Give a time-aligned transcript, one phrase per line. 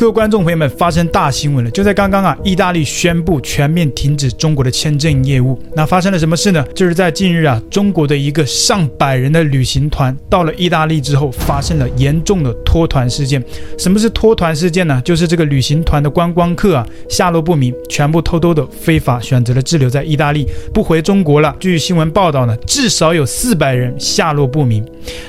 [0.00, 1.70] 各位观众朋友们，发生大新闻了！
[1.70, 5.60] 就在刚刚啊，意大利宣布全面停止中国的签证业务。
[5.76, 6.64] 那发生了什么事呢？
[6.74, 13.44] 就是在近日啊，中国的一个上百人的旅行团到了意大利之后，发生了严重的脱团事件。
[13.76, 15.02] 什么是脱团事件呢？
[15.04, 21.54] 就是这个旅行团的观光客啊，下落不明，全部偷偷的非法选择了滞留在意大利，不回中国了。
[21.60, 24.82] 据新闻报道呢，至少有四百人下落不明。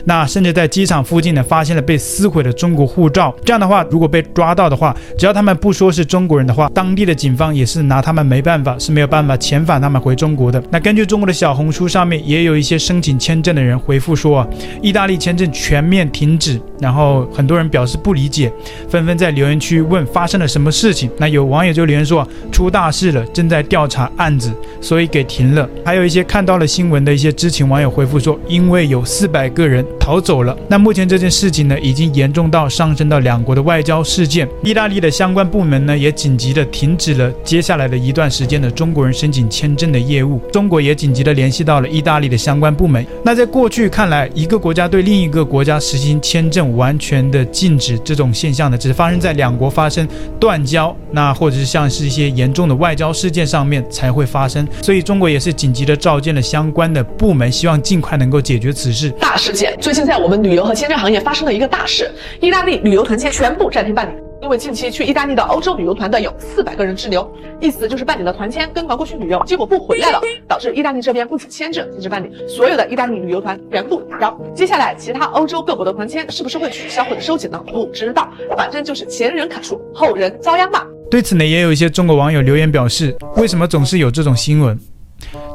[0.06, 3.36] 那甚至在机场附近呢，发现了被撕毁的中国护照。
[3.44, 10.62] 这样的话，如果被抓到到的话，只要他们不说是中国人的话，当地的警方也是拿他们没办法，是没有办法遣返他们回中国的。
[10.70, 14.48] 那根据中国的小红书上面，也有一些申请签证的人回复说啊，
[14.80, 16.62] 意大利签证全面停止。
[16.80, 18.52] 然后很多人表示不理解，
[18.90, 21.10] 纷纷在留言区问发生了什么事情。
[21.18, 25.68] 那有网友就留言说，出大事了，正在调查案子，所以给停了。
[25.84, 30.56] 还有一些看到了新闻的一些知情网友回复说，因为有四百个人逃走了。
[30.68, 34.48] 那目前这件事情呢，已经严重到上升到两国的外交事件。
[34.64, 40.40] 意大利的相关部门呢，也紧急的停止了接下来的一段时间的中国人申请签证的业务。
[40.52, 43.06] 中国也紧急的联系到了意大利的相关部门。
[43.24, 50.08] 那在过去看来，一个国家对另一个国家实行签证完全的禁止这种现象呢，只发生在两国发生
[50.40, 54.68] 断交，那或者是像是一些严重的外交事件上面才会发生。
[54.84, 59.10] 所以中国也是紧急的召见了相关的部门，希望尽快能够解决此事。
[59.20, 64.12] 大事件，最近在我们旅游和签证行业发生了一个大事，意大利旅游团签全部暂停办理。
[64.42, 74.42] 因为近期去意大利的欧洲旅游团的有四百个人滞留，意思就是办理了团签，跟团过去旅游，结果不回来了， 导致意大利这边不仅签证停止办理，所有的意大利旅游团全部打标。
[74.56, 77.64] 接下来其他欧洲各国的团签是不是会取消或者收紧呢？
[77.68, 80.86] 不知道，反正就是前人砍树，后人遭殃吧。
[81.10, 84.78] 对此呢，也有一些中国网友留言表示，为什么总是有这种新闻？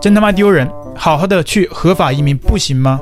[0.01, 0.71] 真他妈丢人！
[0.97, 3.01] 好好的去合法移民不行吗？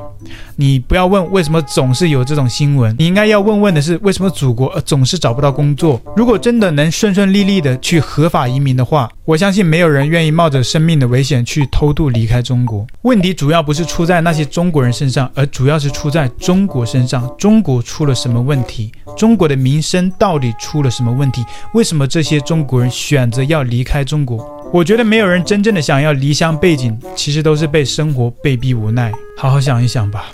[0.57, 6.01] 你不要问为什么总是有这种新闻，你应该要问问的是为什么祖国总是找不到工作。
[6.17, 12.87] 如果真的能顺顺利利的去合法移民的话，我相信没有人愿意冒着生命的危险去偷渡离开中国。
[13.03, 17.31] 问题主要不是出在那些中国人身上，而主要是出在中国身上。
[17.37, 18.91] 中国出了什么问题？
[19.19, 21.45] 中国的民生到底出了什么问题？
[21.75, 24.54] 为什么这些中国人选择要离开中国？
[24.73, 29.13] 我觉得没有人真正的想要离乡背井，其实都是被生活被逼无奈。
[29.37, 30.27] 好好想一想吧。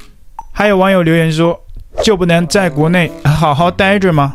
[0.52, 1.58] 还有网友留言说，
[2.02, 4.34] 就不能在国内 好好待着吗？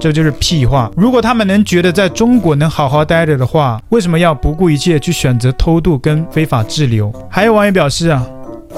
[0.00, 0.90] 这就是屁话。
[0.96, 7.12] 如果他们能觉得在中国能好好待着的话，为什么要不顾一切去选择偷渡跟非法滞留？
[7.30, 8.26] 还有网友表示啊，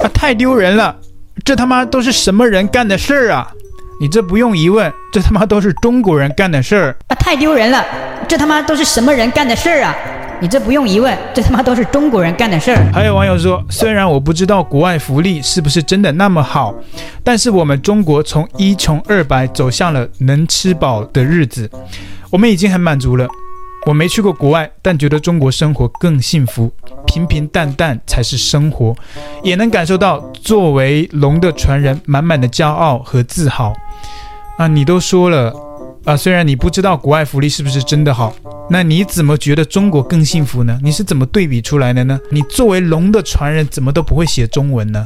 [0.01, 0.95] 啊太丢人了，
[1.43, 3.51] 这他妈都是什么人干的事儿啊？
[3.99, 7.15] 你这不用疑问，这他妈都是中国人干的事儿啊！
[7.15, 7.83] 太丢人了，
[8.27, 9.95] 这他妈都是什么人干的事儿啊？
[10.39, 12.91] 你这不用疑问，这他妈都是中国人干的事儿。
[12.93, 16.75] 还有网友说，虽然我不知道国外福利是不是真的那么好，
[17.23, 21.67] 但是我们中国从一穷二白走向了能吃饱的日子，
[22.29, 23.27] 我们已经很满足了。
[23.87, 26.71] 我没去过国外，但觉得中国生活更幸福，
[27.07, 28.93] 平平淡淡才是生活，
[29.41, 33.73] 也能感受到作为龙的传人满满的骄傲和自豪。
[34.57, 35.53] 啊，你都说了，
[36.07, 38.33] 啊，虽然你不知道国外福利是不是真的好。
[38.69, 40.79] 那你怎么觉得中国更幸福呢？
[40.81, 42.17] 你是怎么对比出来的呢？
[42.31, 45.03] 你作为龙的传人，怎么都不会写中文呢？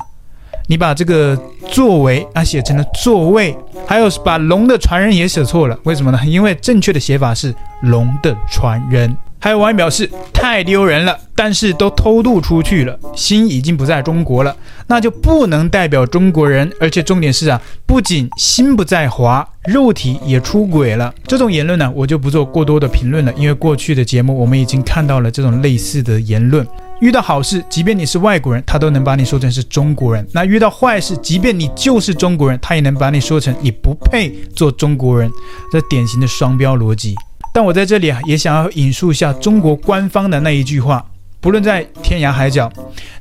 [0.68, 1.38] 你把这个
[1.70, 3.56] 作为啊写成了座位，
[3.88, 6.20] 还有把龙的传人也写错了，为什么呢？
[6.26, 9.16] 因为正确的写法是龙的传人。
[9.44, 14.56] 还有网友表示太丢人了，但是都偷渡出去了，心已经不在中国了，
[14.86, 16.72] 那就不能代表中国人。
[16.80, 21.12] 而且重点是啊，不仅心不在华，肉体也出轨了。
[21.26, 26.64] 这种言论呢，我就不做过多的评论了，因为过去的节目我们已经看到了这种类似的言论。
[27.02, 35.32] 遇到好事，即便你是外国人，他都能把你说成是中国人；那遇到坏事，即便你就是中国人，他也能把你说成你不配做中国人。
[35.72, 37.16] 这典型的双标逻辑。
[37.52, 41.04] 但我在这里啊，也想要引述一下中国官方的那一句话：
[41.40, 42.72] 不论在天涯海角，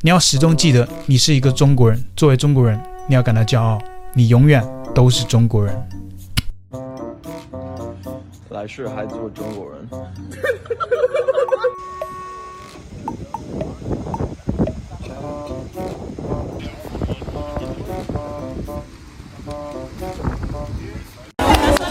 [0.03, 2.05] 你要始终记得你是一个中国人。
[2.15, 3.81] 作为中国人，你要感到骄傲，
[4.13, 4.63] 你永远
[4.95, 5.75] 都是中国人。
[8.51, 9.89] 来世还做中国人。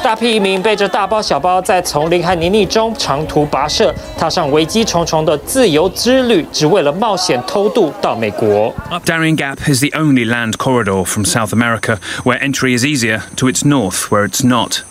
[0.03, 8.73] 大批移民背着大包小包，在丛林和泥泞中长途跋涉，踏上危机重重的自由之旅，只为了冒险偷渡到美国。
[9.07, 13.67] Darien Gap is the only land corridor from South America where entry is easier to its
[13.67, 14.83] north, where it's not.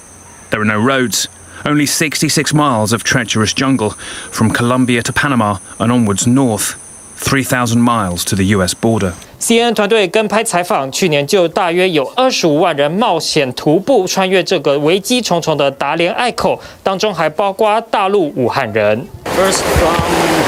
[0.49, 1.27] There are no roads,
[1.63, 3.91] only 66 miles of treacherous jungle
[4.31, 6.75] from Colombia to Panama and onwards north,
[7.17, 8.73] 3,000 miles to the U.S.
[8.73, 9.13] border.
[9.40, 19.06] CNN 团队跟拍采访，去年就大约有二十五万人冒险徒步穿越这个危机重重的达连隘口，当中还包括大陆武汉人。
[19.36, 19.94] First from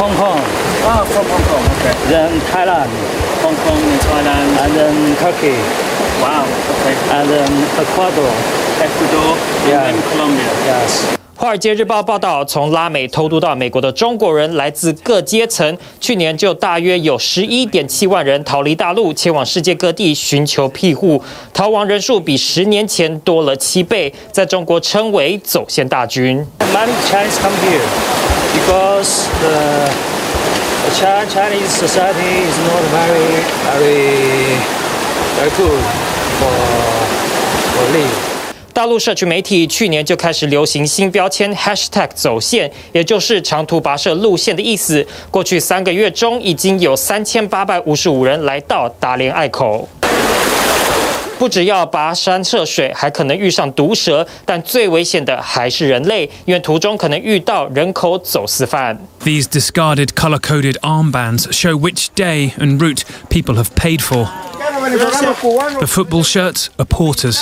[0.01, 0.41] Hong Kong,
[0.83, 1.63] Ah, from Hong Kong.
[1.79, 1.95] Okay.
[2.11, 2.89] then Thailand,
[3.43, 4.59] Hong Kong, Thailand.
[4.59, 5.55] and then Turkey,
[6.21, 6.43] Wow.
[6.73, 6.95] Okay.
[7.15, 7.49] and then
[7.79, 8.33] Ecuador.
[8.83, 9.37] Ecuador
[9.71, 9.87] Yeah.
[9.87, 10.51] and then Colombia.
[10.67, 11.05] Yes.
[11.41, 21.23] 《华尔街日报》报道，从拉美偷渡到美国的中国人来自各阶层，去年就大约有十一点七万人逃离大陆，前往世界各地寻求庇护，
[21.55, 26.47] 逃亡人数比十年前多了七倍，在中国称为“走线大军”。
[26.61, 27.89] Many Chinese come here
[28.53, 29.89] because the,
[30.85, 34.59] the Chi- Chinese society is not very, very,
[35.39, 35.81] very good
[36.39, 36.53] for
[37.73, 38.30] for live.
[38.80, 45.06] 大陆社区媒体去年就开始流行新标签 #hashtag 走线，也就是长途跋涉路线的意思。
[45.32, 49.88] 过去三个月中，已经有三千八百五十五人来到达连隘口。
[51.38, 58.98] 不只要跋山涉水，还可能遇上毒蛇，但最危险的还是人类，因为途中可能遇到人口走私犯。
[59.26, 64.30] These discarded colour coded armbands show which day and route people have paid for.
[65.80, 67.42] The football shirts are porters,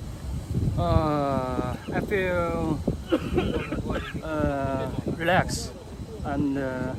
[0.77, 2.79] Uh, I feel
[4.23, 5.71] uh, relaxed
[6.25, 6.93] and uh,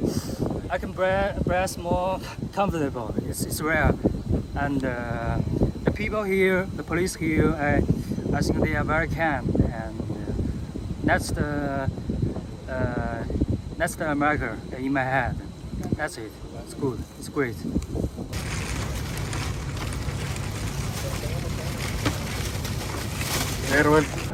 [0.70, 2.20] I can breathe, breathe more
[2.52, 3.14] comfortable.
[3.26, 3.94] It's, it's rare.
[4.54, 5.38] And uh,
[5.84, 7.76] the people here, the police here, I,
[8.36, 9.48] I think they are very kind.
[9.54, 10.32] And uh,
[11.04, 11.90] that's the
[12.68, 13.24] uh,
[13.76, 15.36] that's the America in my head.
[15.96, 16.30] That's it.
[16.64, 17.02] It's good.
[17.18, 17.56] It's great.
[23.72, 24.32] Farewell.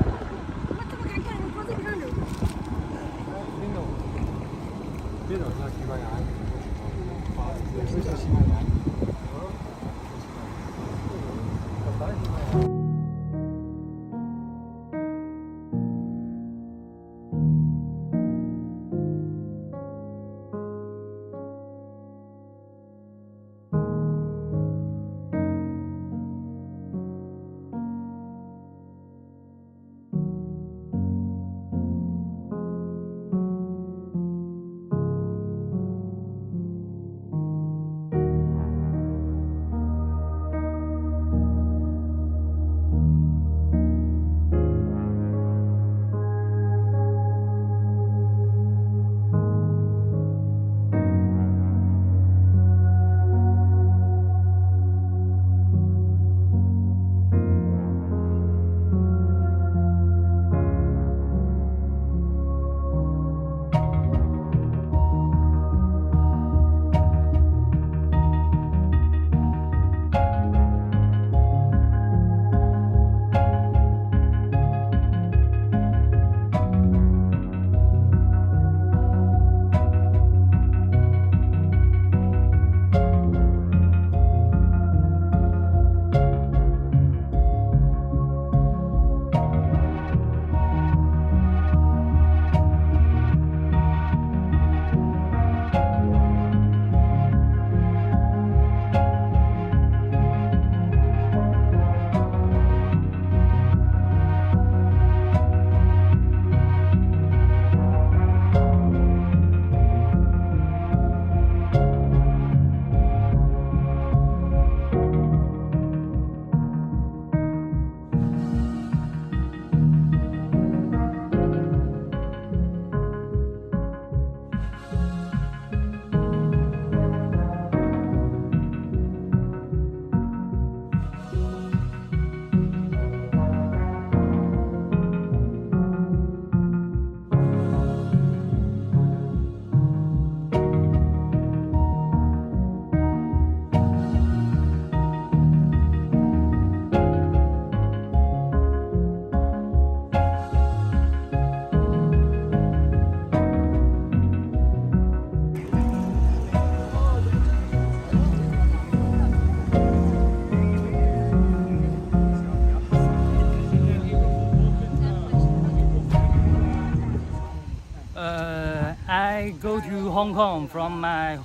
[169.09, 171.39] Go to Hong Kong from my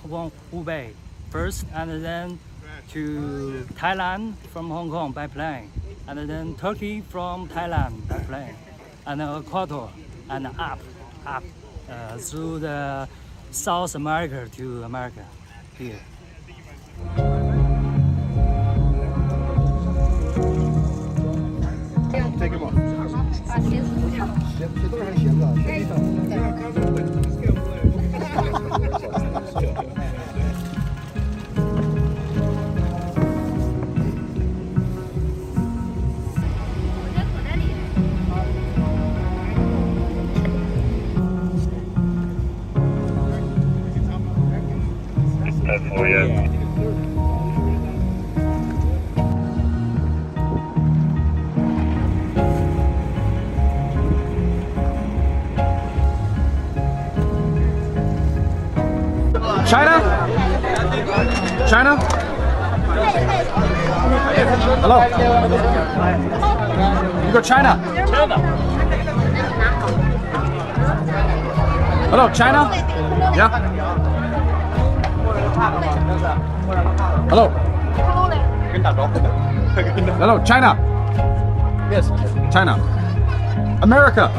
[0.52, 0.92] Hubei
[1.30, 2.38] first, and then
[2.92, 5.72] to Thailand from Hong Kong by plane,
[6.08, 8.56] and then Turkey from Thailand by plane,
[9.06, 9.90] and Ecuador,
[10.30, 10.80] and up,
[11.26, 11.44] up
[11.90, 13.08] uh, through the
[13.52, 15.26] South America to America
[15.78, 16.02] here.
[22.40, 22.74] Take them off.
[45.76, 46.28] Oh, for you.
[59.66, 59.96] China?
[61.68, 61.98] China?
[64.82, 64.98] Hello?
[67.26, 67.78] You go China?
[72.12, 72.70] Hello, China?
[73.36, 74.13] Yeah?
[75.64, 77.48] Hello?
[80.20, 80.76] Hello, China?
[81.90, 82.10] Yes.
[82.52, 82.76] China.
[83.82, 84.30] America?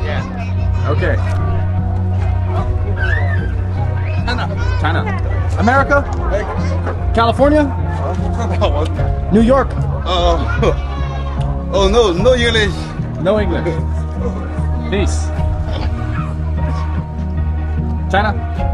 [0.00, 0.88] Yeah.
[0.88, 1.16] Okay.
[4.24, 4.48] China.
[4.80, 5.00] China.
[5.58, 6.00] America?
[7.14, 7.64] California?
[9.34, 9.68] New York?
[10.06, 10.40] Oh,
[11.74, 12.72] oh no, no English.
[13.20, 13.68] No English.
[14.90, 15.28] Peace.
[18.10, 18.73] China?